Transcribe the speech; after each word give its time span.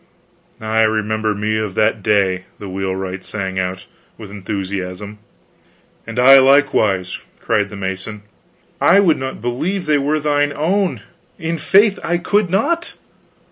"I 0.63 0.81
remember 0.81 1.35
me 1.35 1.59
of 1.59 1.75
that 1.75 2.01
day!" 2.01 2.45
the 2.57 2.67
wheelwright 2.67 3.23
sang 3.23 3.59
out, 3.59 3.85
with 4.17 4.31
enthusiasm. 4.31 5.19
"And 6.07 6.17
I 6.17 6.39
likewise!" 6.39 7.19
cried 7.39 7.69
the 7.69 7.75
mason. 7.75 8.23
"I 8.81 8.99
would 8.99 9.17
not 9.17 9.41
believe 9.41 9.85
they 9.85 9.99
were 9.99 10.19
thine 10.19 10.53
own; 10.53 11.01
in 11.37 11.59
faith 11.59 11.99
I 12.03 12.17
could 12.17 12.49
not." 12.49 12.95